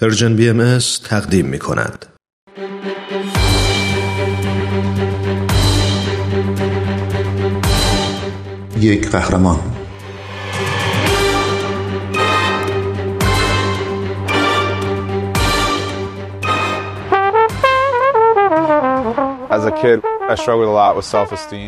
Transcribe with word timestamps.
پرژن 0.00 0.36
بی 0.36 0.48
ام 0.48 0.78
تقدیم 1.04 1.46
می 1.46 1.58
کند. 1.58 2.06
یک 8.80 9.10
قهرمان 9.10 9.58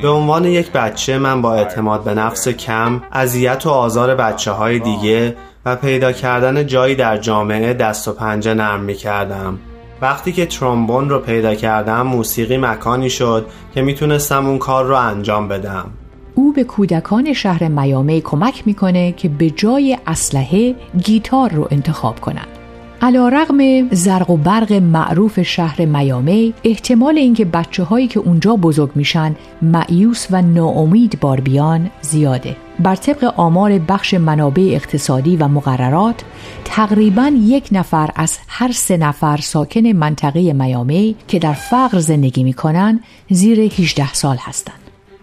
به 0.02 0.08
عنوان 0.08 0.44
یک 0.44 0.72
بچه 0.72 1.18
من 1.18 1.42
با 1.42 1.54
اعتماد 1.54 2.04
به 2.04 2.14
نفس 2.14 2.48
کم 2.48 3.02
اذیت 3.12 3.66
و 3.66 3.70
آزار 3.70 4.14
بچه 4.14 4.50
های 4.50 4.78
دیگه 4.78 5.36
پیدا 5.76 6.12
کردن 6.12 6.66
جایی 6.66 6.94
در 6.94 7.16
جامعه 7.16 7.74
دست 7.74 8.08
و 8.08 8.12
پنجه 8.12 8.54
نرم 8.54 8.80
می 8.80 8.94
کردم 8.94 9.58
وقتی 10.00 10.32
که 10.32 10.46
ترومبون 10.46 11.10
رو 11.10 11.18
پیدا 11.18 11.54
کردم 11.54 12.02
موسیقی 12.02 12.56
مکانی 12.56 13.10
شد 13.10 13.46
که 13.74 13.82
می‌تونستم 13.82 14.46
اون 14.46 14.58
کار 14.58 14.84
رو 14.84 14.94
انجام 14.94 15.48
بدم. 15.48 15.84
او 16.34 16.52
به 16.52 16.64
کودکان 16.64 17.32
شهر 17.32 17.68
میامی 17.68 18.20
کمک 18.20 18.62
می‌کنه 18.66 19.12
که 19.12 19.28
به 19.28 19.50
جای 19.50 19.98
اسلحه 20.06 20.74
گیتار 21.04 21.50
رو 21.50 21.68
انتخاب 21.70 22.20
کنند. 22.20 22.46
علا 23.02 23.28
رغم 23.28 23.88
زرق 23.90 24.30
و 24.30 24.36
برق 24.36 24.72
معروف 24.72 25.42
شهر 25.42 25.84
میامی 25.84 26.54
احتمال 26.64 27.18
اینکه 27.18 27.44
بچه 27.44 27.82
هایی 27.84 28.08
که 28.08 28.20
اونجا 28.20 28.56
بزرگ 28.56 28.90
میشن 28.94 29.36
معیوس 29.62 30.26
و 30.30 30.42
ناامید 30.42 31.20
بار 31.20 31.40
بیان 31.40 31.90
زیاده. 32.00 32.56
بر 32.80 32.96
طبق 32.96 33.32
آمار 33.36 33.78
بخش 33.78 34.14
منابع 34.14 34.70
اقتصادی 34.74 35.36
و 35.36 35.48
مقررات 35.48 36.24
تقریبا 36.64 37.32
یک 37.40 37.68
نفر 37.72 38.10
از 38.14 38.38
هر 38.48 38.72
سه 38.72 38.96
نفر 38.96 39.36
ساکن 39.36 39.86
منطقه 39.86 40.52
میامی 40.52 41.16
که 41.28 41.38
در 41.38 41.52
فقر 41.52 41.98
زندگی 41.98 42.44
می‌کنن 42.44 43.00
زیر 43.30 43.60
18 43.60 44.12
سال 44.12 44.36
هستند. 44.36 44.78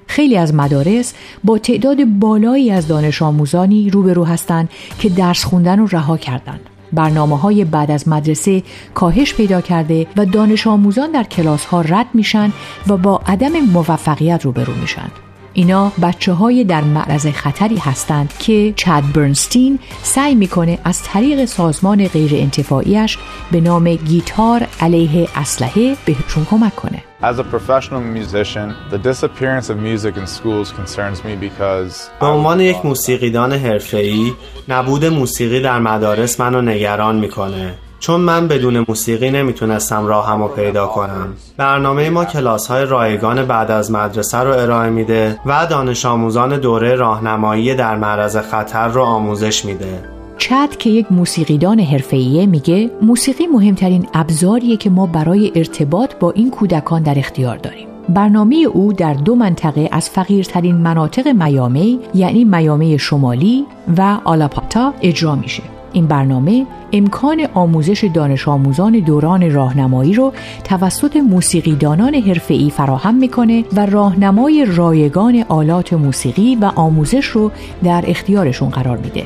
خیلی 0.08 0.38
از 0.38 0.54
مدارس 0.54 1.14
با 1.44 1.58
تعداد 1.58 2.06
بالایی 2.06 2.72
از 2.72 2.88
دانش 2.88 3.22
آموزانی 3.22 3.90
روبرو 3.90 4.24
هستند 4.26 4.70
که 5.00 5.10
درس 5.10 5.44
خوندن 5.44 5.80
رو 5.80 5.88
رها 5.88 6.18
کردند. 6.18 6.60
برنامه 6.94 7.40
های 7.40 7.66
بعد 7.66 7.92
از 7.92 8.08
مدرسه 8.08 8.64
کاهش 8.94 9.34
پیدا 9.34 9.62
کرده 9.62 10.08
و 10.18 10.26
دانش 10.26 10.68
آموزان 10.68 11.12
در 11.12 11.24
کلاس 11.24 11.66
ها 11.66 11.82
رد 11.82 12.08
میشن 12.14 12.54
و 12.88 12.98
با 12.98 13.22
عدم 13.28 13.60
موفقیت 13.60 14.46
روبرو 14.46 14.74
میشن. 14.82 15.12
اینا 15.58 15.92
بچه 16.02 16.34
های 16.34 16.64
در 16.64 16.82
معرض 16.82 17.28
خطری 17.28 17.78
هستند 17.78 18.34
که 18.40 18.74
چاد 18.76 19.04
برنستین 19.14 19.80
سعی 20.04 20.36
می‌کنه 20.36 20.80
از 20.84 21.04
طریق 21.04 21.46
سازمان 21.46 22.08
غیر 22.08 22.32
انتفاعیش 22.34 23.18
به 23.52 23.62
نام 23.62 23.96
گیتار 23.96 24.68
علیه 24.80 25.28
اسلحه 25.36 25.96
بهشون 26.06 26.46
کمک 26.46 26.76
کنه. 26.76 27.04
As 27.22 27.40
a 27.40 27.44
professional 27.44 28.02
musician, 28.20 28.68
the 28.92 28.98
disappearance 28.98 29.70
of 29.70 29.78
music 29.78 30.14
in 30.18 30.28
schools 30.28 30.72
concerns 30.72 31.20
me 31.24 31.36
because 31.42 31.94
به 32.20 32.26
عنوان 32.26 32.60
یک 32.60 32.86
موسیقیدان 32.86 33.54
حرفه‌ای 33.54 34.34
نبود 34.70 35.06
موسیقی 35.06 35.62
در 35.62 35.80
مدارس 35.80 36.40
منو 36.40 36.62
نگران 36.62 37.16
می‌کنه. 37.16 37.74
چون 38.06 38.22
من 38.22 38.48
بدون 38.48 38.86
موسیقی 38.88 39.32
نمی‌تونستم 39.32 40.06
راهم 40.06 40.42
رو 40.42 40.48
پیدا 40.48 40.88
کنم. 40.88 41.34
برنامه 41.58 42.10
ما 42.10 42.26
کلاس 42.26 42.68
های 42.68 42.86
رایگان 42.86 43.46
بعد 43.46 43.72
از 43.72 43.92
مدرسه 43.92 44.38
رو 44.38 44.52
ارائه 44.52 44.90
میده 44.90 45.40
و 45.46 45.68
دانش 45.70 46.06
آموزان 46.06 46.60
دوره 46.60 46.96
راهنمایی 46.96 47.76
در 47.76 47.96
معرض 47.96 48.38
خطر 48.38 48.88
رو 48.88 49.02
آموزش 49.02 49.66
میده. 49.66 50.04
چد 50.38 50.70
که 50.80 50.90
یک 50.90 51.12
موسیقیدان 51.12 51.80
حرفه‌ایه 51.80 52.46
میگه 52.46 52.92
موسیقی 53.02 53.48
مهمترین 53.48 54.08
ابزاریه 54.14 54.78
که 54.78 54.90
ما 54.90 55.06
برای 55.06 55.52
ارتباط 55.56 56.16
با 56.20 56.32
این 56.32 56.52
کودکان 56.52 57.04
در 57.04 57.20
اختیار 57.20 57.58
داریم. 57.58 57.88
برنامه 58.10 58.56
او 58.56 58.94
در 58.94 59.14
دو 59.14 59.36
منطقه 59.36 59.90
از 59.92 60.10
فقیرترین 60.10 60.76
مناطق 60.76 61.28
میامی 61.28 62.00
یعنی 62.14 62.44
میامی 62.44 63.00
شمالی 63.00 63.66
و 63.98 64.18
آلاپاتا 64.24 64.94
اجرا 65.02 65.36
میشه. 65.36 65.75
این 65.96 66.08
برنامه 66.08 66.66
امکان 66.94 67.48
آموزش 67.54 68.10
دانش 68.14 68.48
آموزان 68.48 68.92
دوران 68.92 69.52
راهنمایی 69.52 70.14
رو 70.14 70.34
توسط 70.64 71.18
موسیقیدانان 71.18 72.16
حرفه‌ای 72.16 72.70
فراهم 72.70 73.16
می‌کنه 73.16 73.64
و 73.76 73.86
راهنمای 73.86 74.66
رایگان 74.68 75.46
آلات 75.50 75.94
موسیقی 75.94 76.56
و 76.56 76.72
آموزش 76.76 77.26
رو 77.26 77.52
در 77.84 78.04
اختیارشون 78.08 78.70
قرار 78.70 78.98
میده. 78.98 79.26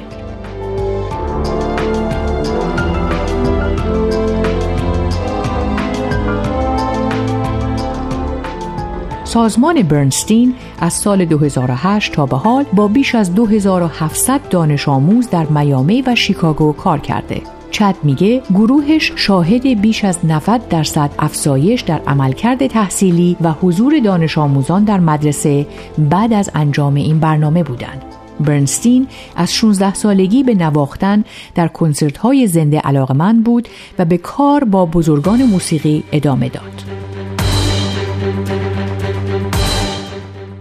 سازمان 9.23 9.81
برنستین 9.81 10.53
از 10.79 10.93
سال 10.93 11.25
2008 11.25 12.13
تا 12.13 12.25
به 12.25 12.37
حال 12.37 12.65
با 12.73 12.87
بیش 12.87 13.15
از 13.15 13.35
2700 13.35 14.49
دانش 14.49 14.87
آموز 14.87 15.29
در 15.29 15.45
میامی 15.45 16.01
و 16.01 16.15
شیکاگو 16.15 16.73
کار 16.73 16.99
کرده. 16.99 17.41
چد 17.71 17.95
میگه 18.03 18.41
گروهش 18.49 19.11
شاهد 19.15 19.81
بیش 19.81 20.05
از 20.05 20.19
90 20.25 20.67
درصد 20.69 21.11
افزایش 21.19 21.81
در 21.81 22.01
عملکرد 22.07 22.67
تحصیلی 22.67 23.37
و 23.41 23.51
حضور 23.51 23.99
دانش 23.99 24.37
آموزان 24.37 24.83
در 24.83 24.99
مدرسه 24.99 25.67
بعد 25.97 26.33
از 26.33 26.51
انجام 26.55 26.95
این 26.95 27.19
برنامه 27.19 27.63
بودند. 27.63 28.01
برنستین 28.39 29.07
از 29.35 29.53
16 29.53 29.93
سالگی 29.93 30.43
به 30.43 30.55
نواختن 30.55 31.23
در 31.55 31.67
کنسرت 31.67 32.17
های 32.17 32.47
زنده 32.47 32.79
علاقمند 32.79 33.43
بود 33.43 33.67
و 33.99 34.05
به 34.05 34.17
کار 34.17 34.63
با 34.63 34.85
بزرگان 34.85 35.43
موسیقی 35.43 36.03
ادامه 36.11 36.49
داد. 36.49 37.08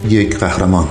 یک 0.07 0.37
قهرمان 0.37 0.87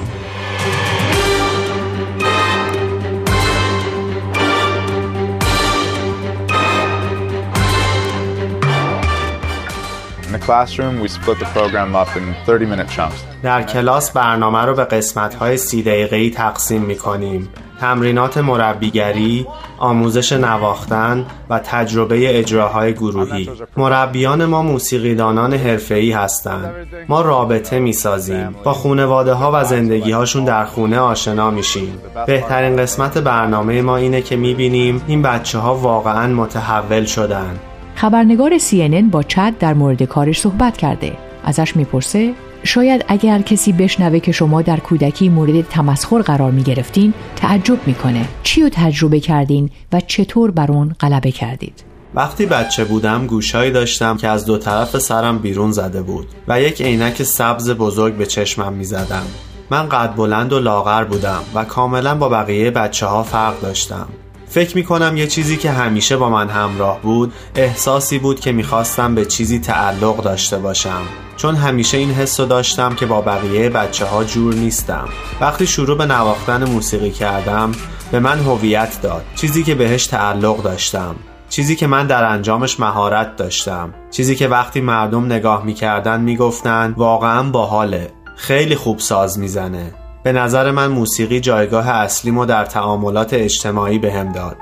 در 13.42 13.62
کلاس 13.62 14.10
برنامه 14.10 14.64
رو 14.64 14.74
به 14.74 14.84
قسمت 14.84 15.34
های 15.34 15.56
سی 15.56 15.82
دقیقه‌ای 15.82 16.30
تقسیم 16.30 16.82
می 16.82 16.96
کنیم. 16.96 17.48
تمرینات 17.80 18.38
مربیگری، 18.38 19.46
آموزش 19.78 20.32
نواختن 20.32 21.26
و 21.50 21.58
تجربه 21.58 22.38
اجراهای 22.38 22.92
گروهی. 22.92 23.50
مربیان 23.76 24.44
ما 24.44 24.62
موسیقیدانان 24.62 25.54
حرفه‌ای 25.54 26.12
هستند. 26.12 26.74
ما 27.08 27.20
رابطه 27.20 27.78
می‌سازیم. 27.78 28.54
با 28.64 28.72
خونواده 28.72 29.32
ها 29.32 29.50
و 29.54 29.64
زندگی 29.64 30.12
هاشون 30.12 30.44
در 30.44 30.64
خونه 30.64 30.98
آشنا 30.98 31.50
میشیم. 31.50 31.98
بهترین 32.26 32.76
قسمت 32.76 33.18
برنامه 33.18 33.82
ما 33.82 33.96
اینه 33.96 34.22
که 34.22 34.36
می‌بینیم 34.36 35.02
این 35.06 35.22
بچه 35.22 35.58
ها 35.58 35.74
واقعا 35.74 36.26
متحول 36.26 37.04
شدن. 37.04 37.58
خبرنگار 37.94 38.58
CNN 38.58 39.10
با 39.10 39.22
چد 39.22 39.54
در 39.58 39.74
مورد 39.74 40.02
کارش 40.02 40.40
صحبت 40.40 40.76
کرده. 40.76 41.12
ازش 41.44 41.76
می‌پرسه 41.76 42.34
شاید 42.64 43.04
اگر 43.08 43.42
کسی 43.42 43.72
بشنوه 43.72 44.18
که 44.18 44.32
شما 44.32 44.62
در 44.62 44.76
کودکی 44.80 45.28
مورد 45.28 45.68
تمسخر 45.68 46.22
قرار 46.22 46.50
می 46.50 46.62
گرفتین 46.62 47.14
تعجب 47.36 47.86
می‌کنه 47.86 48.28
چی 48.42 48.62
رو 48.62 48.68
تجربه 48.72 49.20
کردین 49.20 49.70
و 49.92 50.00
چطور 50.00 50.50
بر 50.50 50.72
اون 50.72 50.96
غلبه 51.00 51.30
کردید؟ 51.30 51.84
وقتی 52.14 52.46
بچه 52.46 52.84
بودم 52.84 53.26
گوشایی 53.26 53.70
داشتم 53.70 54.16
که 54.16 54.28
از 54.28 54.46
دو 54.46 54.58
طرف 54.58 54.98
سرم 54.98 55.38
بیرون 55.38 55.72
زده 55.72 56.02
بود 56.02 56.26
و 56.48 56.60
یک 56.60 56.82
عینک 56.82 57.22
سبز 57.22 57.70
بزرگ 57.70 58.14
به 58.14 58.26
چشمم 58.26 58.72
می 58.72 58.84
زدم. 58.84 59.26
من 59.70 59.88
قد 59.88 60.14
بلند 60.16 60.52
و 60.52 60.58
لاغر 60.58 61.04
بودم 61.04 61.42
و 61.54 61.64
کاملا 61.64 62.14
با 62.14 62.28
بقیه 62.28 62.70
بچه 62.70 63.06
ها 63.06 63.22
فرق 63.22 63.60
داشتم. 63.60 64.08
فکر 64.50 64.76
می 64.76 64.84
کنم 64.84 65.16
یه 65.16 65.26
چیزی 65.26 65.56
که 65.56 65.70
همیشه 65.70 66.16
با 66.16 66.30
من 66.30 66.48
همراه 66.48 67.00
بود 67.02 67.32
احساسی 67.54 68.18
بود 68.18 68.40
که 68.40 68.52
می‌خواستم 68.52 69.14
به 69.14 69.24
چیزی 69.24 69.58
تعلق 69.58 70.22
داشته 70.22 70.58
باشم. 70.58 71.02
چون 71.36 71.54
همیشه 71.54 71.98
این 71.98 72.10
حس 72.10 72.40
رو 72.40 72.46
داشتم 72.46 72.94
که 72.94 73.06
با 73.06 73.20
بقیه 73.20 73.68
بچه 73.68 74.06
ها 74.06 74.24
جور 74.24 74.54
نیستم. 74.54 75.08
وقتی 75.40 75.66
شروع 75.66 75.98
به 75.98 76.06
نواختن 76.06 76.64
موسیقی 76.64 77.10
کردم 77.10 77.72
به 78.12 78.20
من 78.20 78.38
هویت 78.38 79.02
داد. 79.02 79.24
چیزی 79.34 79.62
که 79.62 79.74
بهش 79.74 80.06
تعلق 80.06 80.62
داشتم. 80.62 81.16
چیزی 81.48 81.76
که 81.76 81.86
من 81.86 82.06
در 82.06 82.24
انجامش 82.24 82.80
مهارت 82.80 83.36
داشتم. 83.36 83.94
چیزی 84.10 84.36
که 84.36 84.48
وقتی 84.48 84.80
مردم 84.80 85.24
نگاه 85.26 85.64
می‌کردن 85.64 86.20
می‌گفتن 86.20 86.94
واقعا 86.96 87.42
باحاله. 87.42 88.10
خیلی 88.36 88.76
خوب 88.76 88.98
ساز 88.98 89.38
می‌زنه. 89.38 89.94
به 90.22 90.32
نظر 90.32 90.70
من 90.70 90.86
موسیقی 90.86 91.40
جایگاه 91.40 91.88
اصلیمو 91.88 92.46
در 92.46 92.64
تعاملات 92.64 93.34
اجتماعی 93.34 93.98
بهم 93.98 94.32
داد 94.32 94.56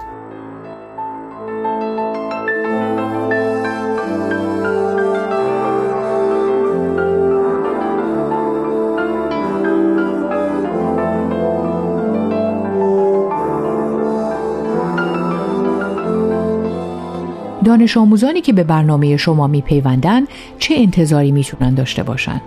دانش 17.65 17.97
آموزانی 17.97 18.41
که 18.41 18.53
به 18.53 18.65
برنامه 18.65 19.17
شما 19.17 19.47
میپیوندن 19.47 20.25
چه 20.59 20.75
انتظاری 20.79 21.33
می‌تونن 21.33 21.75
داشته 21.75 22.03
باشن؟ 22.03 22.41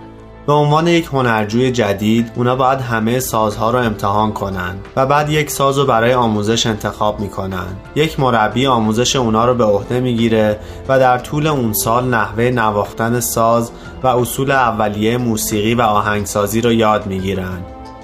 به 0.46 0.52
عنوان 0.52 0.86
یک 0.86 1.06
هنرجوی 1.12 1.70
جدید 1.70 2.32
اونا 2.36 2.56
باید 2.56 2.80
همه 2.80 3.20
سازها 3.20 3.70
رو 3.70 3.78
امتحان 3.78 4.32
کنن 4.32 4.74
و 4.96 5.06
بعد 5.06 5.30
یک 5.30 5.50
ساز 5.50 5.78
رو 5.78 5.86
برای 5.86 6.14
آموزش 6.14 6.66
انتخاب 6.66 7.20
می‌کنن. 7.20 7.66
یک 7.94 8.20
مربی 8.20 8.66
آموزش 8.66 9.16
اونا 9.16 9.44
رو 9.44 9.54
به 9.54 9.64
عهده 9.64 10.00
می‌گیره 10.00 10.58
و 10.88 10.98
در 10.98 11.18
طول 11.18 11.46
اون 11.46 11.72
سال 11.72 12.04
نحوه 12.04 12.44
نواختن 12.44 13.20
ساز 13.20 13.70
و 14.02 14.06
اصول 14.06 14.50
اولیه 14.50 15.18
موسیقی 15.18 15.74
و 15.74 15.82
آهنگسازی 15.82 16.60
رو 16.60 16.72
یاد 16.72 17.06
می‌گیرن. 17.06 17.58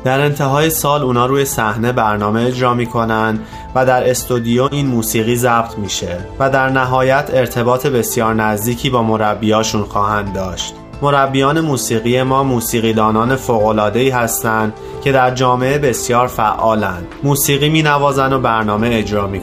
در 0.05 0.21
انتهای 0.21 0.71
سال 0.71 1.03
اونا 1.03 1.27
روی 1.27 1.45
صحنه 1.45 1.93
برنامه 1.93 2.43
اجرا 2.43 2.75
می‌کنن 2.75 3.39
و 3.75 3.87
در 3.87 4.11
استودیو 4.11 4.69
این 4.73 4.87
موسیقی 4.87 5.37
ضبط 5.37 5.79
میشه 5.79 6.19
و 6.39 6.51
در 6.51 6.69
نهایت 6.69 7.31
ارتباط 7.33 7.87
بسیار 7.87 8.35
نزدیکی 8.35 8.91
با 8.91 9.03
مربیاشون 9.03 9.83
خواهند 9.83 10.33
داشت. 10.33 10.75
مربیان 11.03 11.61
موسیقی 11.61 12.23
ما 12.23 12.43
موسیقیدانان 12.43 13.37
فوق‌العاده‌ای 13.37 14.11
هستند 14.11 14.73
که 15.05 15.13
در 15.13 15.35
جامعه 15.35 15.79
بسیار 15.79 16.27
فعالند. 16.27 17.07
موسیقی 17.23 17.69
می 17.69 17.83
نوازن 17.83 18.33
و 18.33 18.39
برنامه 18.39 18.89
اجرا 18.93 19.27
می 19.27 19.41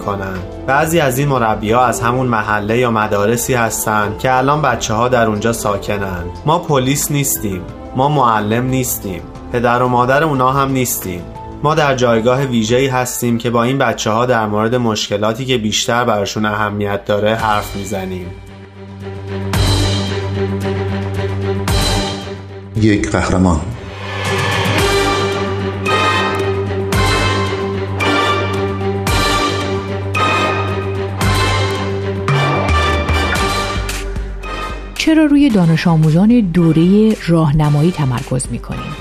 بعضی 0.68 1.00
از 1.00 1.20
این 1.20 1.28
مربی 1.28 1.72
ها 1.72 1.86
از 1.86 2.02
همون 2.02 2.28
محله 2.28 2.78
یا 2.78 2.92
مدارسی 2.92 3.54
هستند 3.54 4.20
که 4.20 4.38
الان 4.38 4.62
بچه 4.62 4.94
ها 4.94 5.08
در 5.08 5.28
اونجا 5.28 5.54
ساکنند. 5.54 6.30
ما 6.46 6.60
پلیس 6.60 7.12
نیستیم. 7.12 7.62
ما 7.96 8.10
معلم 8.10 8.66
نیستیم. 8.66 9.22
پدر 9.52 9.82
و 9.82 9.88
مادر 9.88 10.24
اونا 10.24 10.52
هم 10.52 10.72
نیستیم. 10.72 11.22
ما 11.64 11.76
در 11.76 11.96
جایگاه 11.96 12.42
ویژه‌ای 12.42 12.88
هستیم 12.88 13.38
که 13.38 13.50
با 13.50 13.64
این 13.64 13.78
بچه 13.78 14.12
ها 14.12 14.26
در 14.26 14.46
مورد 14.46 14.76
مشکلاتی 14.76 15.46
که 15.46 15.58
بیشتر 15.58 16.04
براشون 16.04 16.46
اهمیت 16.46 17.06
داره 17.06 17.36
حرف 17.36 17.76
می‌زنیم. 17.76 18.28
یک 22.84 23.10
قهرمان 23.10 23.62
چرا 34.96 35.26
روی 35.26 35.50
دانش 35.50 35.88
آموزان 35.88 36.40
دوره 36.54 37.16
راهنمایی 37.28 37.92
تمرکز 37.92 38.48
می‌کنیم؟ 38.52 38.93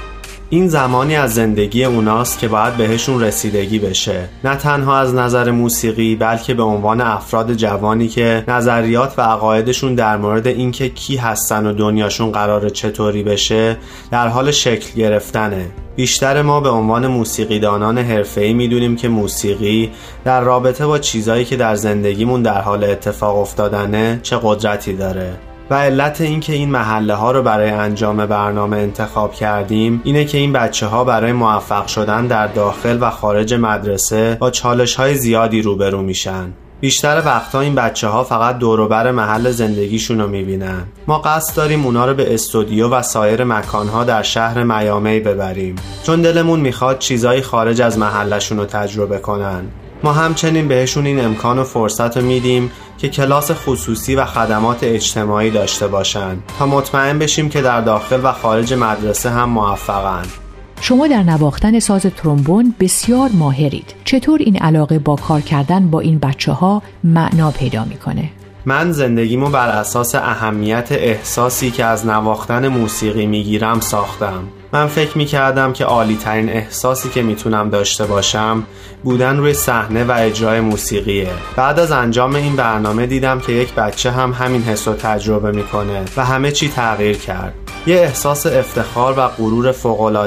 این 0.52 0.68
زمانی 0.68 1.16
از 1.16 1.34
زندگی 1.34 1.84
اوناست 1.84 2.38
که 2.38 2.48
باید 2.48 2.76
بهشون 2.76 3.22
رسیدگی 3.22 3.78
بشه. 3.78 4.28
نه 4.44 4.56
تنها 4.56 4.98
از 4.98 5.14
نظر 5.14 5.50
موسیقی 5.50 6.16
بلکه 6.16 6.54
به 6.54 6.62
عنوان 6.62 7.00
افراد 7.00 7.54
جوانی 7.54 8.08
که 8.08 8.44
نظریات 8.48 9.14
و 9.18 9.22
عقایدشون 9.22 9.94
در 9.94 10.16
مورد 10.16 10.46
اینکه 10.46 10.88
کی 10.88 11.16
هستن 11.16 11.66
و 11.66 11.72
دنیاشون 11.72 12.32
قرار 12.32 12.68
چطوری 12.68 13.22
بشه 13.22 13.76
در 14.10 14.28
حال 14.28 14.50
شکل 14.50 14.94
گرفتنه. 14.96 15.66
بیشتر 15.96 16.42
ما 16.42 16.60
به 16.60 16.68
عنوان 16.68 17.06
موسیقیدانان 17.06 17.98
حرفه‌ای 17.98 18.52
می‌دونیم 18.52 18.96
که 18.96 19.08
موسیقی 19.08 19.90
در 20.24 20.40
رابطه 20.40 20.86
با 20.86 20.98
چیزایی 20.98 21.44
که 21.44 21.56
در 21.56 21.74
زندگیمون 21.74 22.42
در 22.42 22.60
حال 22.60 22.84
اتفاق 22.84 23.36
افتادنه 23.36 24.20
چه 24.22 24.38
قدرتی 24.42 24.92
داره. 24.92 25.51
و 25.72 25.74
علت 25.74 26.20
اینکه 26.20 26.52
این 26.52 26.70
محله 26.70 27.14
ها 27.14 27.30
رو 27.30 27.42
برای 27.42 27.70
انجام 27.70 28.26
برنامه 28.26 28.76
انتخاب 28.76 29.34
کردیم 29.34 30.00
اینه 30.04 30.24
که 30.24 30.38
این 30.38 30.52
بچه 30.52 30.86
ها 30.86 31.04
برای 31.04 31.32
موفق 31.32 31.86
شدن 31.86 32.26
در 32.26 32.46
داخل 32.46 32.98
و 33.00 33.10
خارج 33.10 33.54
مدرسه 33.54 34.36
با 34.40 34.50
چالش 34.50 34.94
های 34.94 35.14
زیادی 35.14 35.62
روبرو 35.62 36.02
میشن. 36.02 36.52
بیشتر 36.80 37.22
وقتها 37.26 37.60
این 37.60 37.74
بچه 37.74 38.08
ها 38.08 38.24
فقط 38.24 38.58
دوروبر 38.58 39.10
محل 39.10 39.50
زندگیشون 39.50 40.20
رو 40.20 40.28
می‌بینن. 40.28 40.82
ما 41.06 41.18
قصد 41.18 41.56
داریم 41.56 41.84
اونا 41.84 42.06
رو 42.06 42.14
به 42.14 42.34
استودیو 42.34 42.88
و 42.88 43.02
سایر 43.02 43.44
مکانها 43.44 44.04
در 44.04 44.22
شهر 44.22 44.62
میامی 44.62 45.20
ببریم. 45.20 45.76
چون 46.02 46.22
دلمون 46.22 46.60
می‌خواد 46.60 46.98
چیزایی 46.98 47.42
خارج 47.42 47.82
از 47.82 47.98
محلشون 47.98 48.58
رو 48.58 48.64
تجربه 48.64 49.18
کنن. 49.18 49.64
ما 50.04 50.12
همچنین 50.12 50.68
بهشون 50.68 51.06
این 51.06 51.24
امکان 51.24 51.58
و 51.58 51.64
فرصت 51.64 52.16
رو 52.16 52.24
میدیم 52.24 52.70
که 52.98 53.08
کلاس 53.08 53.50
خصوصی 53.50 54.14
و 54.14 54.24
خدمات 54.24 54.78
اجتماعی 54.82 55.50
داشته 55.50 55.86
باشند 55.86 56.42
تا 56.58 56.66
مطمئن 56.66 57.18
بشیم 57.18 57.48
که 57.48 57.62
در 57.62 57.80
داخل 57.80 58.20
و 58.24 58.32
خارج 58.32 58.74
مدرسه 58.74 59.30
هم 59.30 59.48
موفقند 59.48 60.32
شما 60.80 61.06
در 61.06 61.22
نواختن 61.22 61.78
ساز 61.78 62.02
ترومبون 62.02 62.74
بسیار 62.80 63.30
ماهرید. 63.34 63.94
چطور 64.04 64.40
این 64.40 64.56
علاقه 64.56 64.98
با 64.98 65.16
کار 65.16 65.40
کردن 65.40 65.90
با 65.90 66.00
این 66.00 66.18
بچه 66.18 66.52
ها 66.52 66.82
معنا 67.04 67.50
پیدا 67.50 67.84
می‌کنه؟ 67.84 68.30
من 68.66 68.92
زندگیمو 68.92 69.50
بر 69.50 69.68
اساس 69.68 70.14
اهمیت 70.14 70.88
احساسی 70.90 71.70
که 71.70 71.84
از 71.84 72.06
نواختن 72.06 72.68
موسیقی 72.68 73.26
می‌گیرم 73.26 73.80
ساختم. 73.80 74.48
من 74.72 74.86
فکر 74.86 75.18
می 75.18 75.24
کردم 75.24 75.72
که 75.72 75.84
عالی 75.84 76.16
ترین 76.16 76.48
احساسی 76.48 77.08
که 77.08 77.22
می‌تونم 77.22 77.70
داشته 77.70 78.06
باشم 78.06 78.62
بودن 79.02 79.36
روی 79.36 79.54
صحنه 79.54 80.04
و 80.04 80.14
اجرای 80.18 80.60
موسیقیه. 80.60 81.30
بعد 81.56 81.78
از 81.78 81.92
انجام 81.92 82.34
این 82.34 82.56
برنامه 82.56 83.06
دیدم 83.06 83.40
که 83.40 83.52
یک 83.52 83.74
بچه 83.74 84.10
هم 84.10 84.32
همین 84.32 84.62
حس 84.62 84.88
رو 84.88 84.94
تجربه 84.94 85.52
می‌کنه 85.52 86.04
و 86.16 86.24
همه 86.24 86.50
چی 86.50 86.68
تغییر 86.68 87.16
کرد. 87.16 87.54
یه 87.86 87.96
احساس 87.96 88.46
افتخار 88.46 89.14
و 89.18 89.28
غرور 89.28 89.74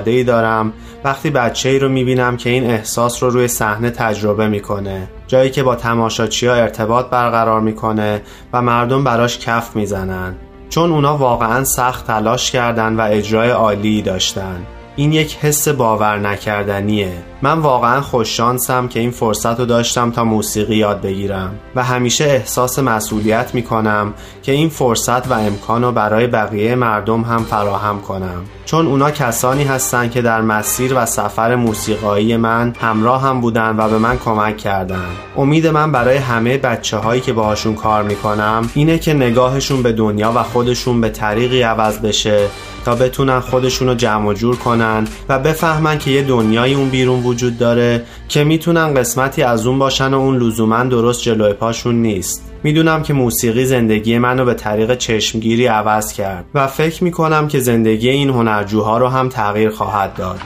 ای 0.05 0.23
دارم 0.23 0.73
وقتی 1.03 1.29
بچه 1.29 1.69
ای 1.69 1.79
رو 1.79 1.89
می‌بینم 1.89 2.37
که 2.37 2.49
این 2.49 2.65
احساس 2.65 3.23
رو 3.23 3.29
روی 3.29 3.47
صحنه 3.47 3.89
تجربه 3.89 4.47
می‌کنه. 4.47 5.07
جایی 5.27 5.49
که 5.49 5.63
با 5.63 5.75
تماشاچی 5.75 6.47
ها 6.47 6.53
ارتباط 6.53 7.09
برقرار 7.09 7.61
می‌کنه 7.61 8.21
و 8.53 8.61
مردم 8.61 9.03
براش 9.03 9.39
کف 9.39 9.75
می‌زنن. 9.75 10.35
چون 10.75 10.91
اونا 10.91 11.17
واقعا 11.17 11.63
سخت 11.63 12.07
تلاش 12.07 12.51
کردن 12.51 12.95
و 12.95 13.01
اجرای 13.01 13.49
عالی 13.49 14.01
داشتن. 14.01 14.65
این 14.95 15.13
یک 15.13 15.37
حس 15.41 15.67
باور 15.67 16.19
نکردنیه 16.19 17.11
من 17.45 17.59
واقعا 17.59 18.01
خوششانسم 18.01 18.87
که 18.87 18.99
این 18.99 19.11
فرصت 19.11 19.59
رو 19.59 19.65
داشتم 19.65 20.11
تا 20.11 20.23
موسیقی 20.23 20.75
یاد 20.75 21.01
بگیرم 21.01 21.55
و 21.75 21.83
همیشه 21.83 22.23
احساس 22.23 22.79
مسئولیت 22.79 23.55
می‌کنم 23.55 24.13
که 24.43 24.51
این 24.51 24.69
فرصت 24.69 25.27
و 25.27 25.33
امکان 25.33 25.83
رو 25.83 25.91
برای 25.91 26.27
بقیه 26.27 26.75
مردم 26.75 27.21
هم 27.21 27.43
فراهم 27.43 28.01
کنم. 28.01 28.43
چون 28.65 28.87
اونا 28.87 29.11
کسانی 29.11 29.63
هستند 29.63 30.11
که 30.11 30.21
در 30.21 30.41
مسیر 30.41 30.93
و 30.95 31.05
سفر 31.05 31.55
موسیقایی 31.55 32.37
من 32.37 32.73
همراه 32.79 33.21
هم 33.21 33.41
بودن 33.41 33.75
و 33.77 33.89
به 33.89 33.97
من 33.97 34.17
کمک 34.17 34.57
کردن. 34.57 35.09
امید 35.37 35.67
من 35.67 35.91
برای 35.91 36.17
همه 36.17 36.57
بچه 36.57 36.97
هایی 36.97 37.21
که 37.21 37.33
باهاشون 37.33 37.75
کار 37.75 38.03
می‌کنم 38.03 38.69
اینه 38.73 38.97
که 38.97 39.13
نگاهشون 39.13 39.83
به 39.83 39.91
دنیا 39.91 40.33
و 40.35 40.43
خودشون 40.43 41.01
به 41.01 41.09
طریقی 41.09 41.61
عوض 41.61 41.99
بشه 41.99 42.47
تا 42.85 42.95
بتونن 42.95 43.39
خودشون 43.39 43.87
رو 43.87 43.95
جمع 43.95 44.33
جور 44.33 44.55
کنن 44.55 45.07
و 45.29 45.39
بفهمن 45.39 45.97
که 45.97 46.11
یه 46.11 46.21
دنیای 46.21 46.73
اون 46.73 46.89
بیرون 46.89 47.23
وجود 47.35 47.57
داره 47.57 48.03
که 48.29 48.43
می‌تونن 48.43 48.93
قسمتی 48.93 49.43
از 49.43 49.67
اون 49.67 49.79
باشن 49.79 50.13
و 50.13 50.19
اون 50.19 50.37
لزوما 50.37 50.83
درست 50.83 51.21
جلوی 51.21 51.53
پاشون 51.53 51.95
نیست. 51.95 52.51
می‌دونم 52.63 53.03
که 53.03 53.13
موسیقی 53.13 53.65
زندگی 53.65 54.17
منو 54.17 54.45
به 54.45 54.53
طریق 54.53 54.97
چشمگیری 54.97 55.67
عوض 55.67 56.13
کرد 56.13 56.45
و 56.53 56.67
فکر 56.67 57.03
می‌کنم 57.03 57.47
که 57.47 57.59
زندگی 57.59 58.09
این 58.09 58.29
هنرجوها 58.29 58.97
رو 58.97 59.07
هم 59.07 59.29
تغییر 59.29 59.69
خواهد 59.69 60.13
داد. 60.13 60.39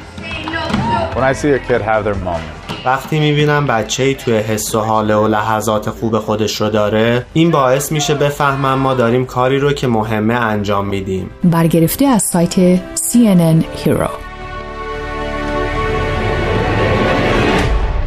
وقتی 2.85 3.19
می‌بینم 3.19 3.67
بچه 3.67 4.03
ای 4.03 4.13
توی 4.13 4.37
حس 4.37 4.75
و 4.75 4.79
حاله 4.79 5.15
و 5.15 5.27
لحظات 5.27 5.89
خوب 5.89 6.19
خودش 6.19 6.61
رو 6.61 6.69
داره 6.69 7.25
این 7.33 7.51
باعث 7.51 7.91
میشه 7.91 8.15
بفهمم 8.15 8.79
ما 8.79 8.93
داریم 8.93 9.25
کاری 9.25 9.59
رو 9.59 9.73
که 9.73 9.87
مهمه 9.87 10.33
انجام 10.33 10.87
میدیم. 10.87 11.29
برگرفته 11.43 12.05
از 12.05 12.23
سایت 12.23 12.75
CNN 12.95 13.63
Hero. 13.85 14.28